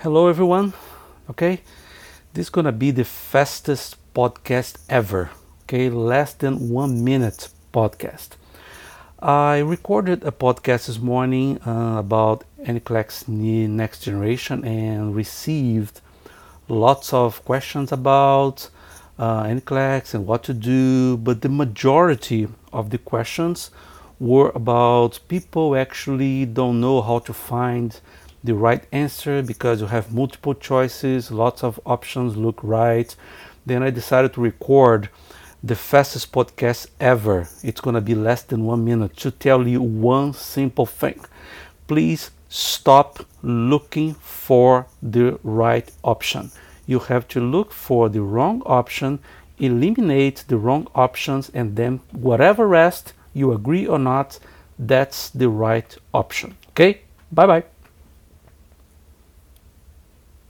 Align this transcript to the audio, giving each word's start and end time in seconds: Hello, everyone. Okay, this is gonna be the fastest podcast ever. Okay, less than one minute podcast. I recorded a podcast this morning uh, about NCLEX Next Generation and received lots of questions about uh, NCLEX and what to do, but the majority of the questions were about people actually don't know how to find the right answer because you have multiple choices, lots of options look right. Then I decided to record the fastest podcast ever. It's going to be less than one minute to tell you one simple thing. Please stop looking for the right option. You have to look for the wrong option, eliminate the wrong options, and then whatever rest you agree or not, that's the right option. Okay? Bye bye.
Hello, 0.00 0.28
everyone. 0.28 0.74
Okay, 1.30 1.62
this 2.34 2.46
is 2.46 2.50
gonna 2.50 2.70
be 2.70 2.90
the 2.90 3.02
fastest 3.02 3.96
podcast 4.12 4.76
ever. 4.90 5.30
Okay, 5.62 5.88
less 5.88 6.34
than 6.34 6.68
one 6.68 7.02
minute 7.02 7.48
podcast. 7.72 8.36
I 9.20 9.60
recorded 9.60 10.22
a 10.22 10.32
podcast 10.32 10.86
this 10.86 10.98
morning 10.98 11.62
uh, 11.62 11.96
about 11.98 12.44
NCLEX 12.62 13.26
Next 13.26 14.02
Generation 14.02 14.66
and 14.66 15.16
received 15.16 16.02
lots 16.68 17.14
of 17.14 17.42
questions 17.46 17.90
about 17.90 18.68
uh, 19.18 19.44
NCLEX 19.44 20.12
and 20.12 20.26
what 20.26 20.42
to 20.44 20.52
do, 20.52 21.16
but 21.16 21.40
the 21.40 21.48
majority 21.48 22.48
of 22.70 22.90
the 22.90 22.98
questions 22.98 23.70
were 24.20 24.52
about 24.54 25.20
people 25.28 25.74
actually 25.74 26.44
don't 26.44 26.82
know 26.82 27.00
how 27.00 27.18
to 27.20 27.32
find 27.32 27.98
the 28.46 28.54
right 28.54 28.84
answer 28.92 29.42
because 29.42 29.80
you 29.80 29.88
have 29.88 30.12
multiple 30.12 30.54
choices, 30.54 31.30
lots 31.30 31.62
of 31.62 31.78
options 31.84 32.36
look 32.36 32.58
right. 32.62 33.14
Then 33.64 33.82
I 33.82 33.90
decided 33.90 34.32
to 34.34 34.40
record 34.40 35.08
the 35.62 35.74
fastest 35.74 36.32
podcast 36.32 36.86
ever. 37.00 37.48
It's 37.62 37.80
going 37.80 37.94
to 37.94 38.00
be 38.00 38.14
less 38.14 38.42
than 38.42 38.64
one 38.64 38.84
minute 38.84 39.16
to 39.18 39.30
tell 39.30 39.66
you 39.66 39.82
one 39.82 40.32
simple 40.32 40.86
thing. 40.86 41.20
Please 41.88 42.30
stop 42.48 43.26
looking 43.42 44.14
for 44.14 44.86
the 45.02 45.38
right 45.42 45.90
option. 46.04 46.50
You 46.86 47.00
have 47.00 47.26
to 47.28 47.40
look 47.40 47.72
for 47.72 48.08
the 48.08 48.22
wrong 48.22 48.62
option, 48.64 49.18
eliminate 49.58 50.44
the 50.46 50.56
wrong 50.56 50.86
options, 50.94 51.50
and 51.52 51.74
then 51.74 52.00
whatever 52.12 52.66
rest 52.68 53.12
you 53.34 53.52
agree 53.52 53.86
or 53.86 53.98
not, 53.98 54.38
that's 54.78 55.30
the 55.30 55.48
right 55.48 55.96
option. 56.14 56.56
Okay? 56.70 57.00
Bye 57.32 57.46
bye. 57.46 57.75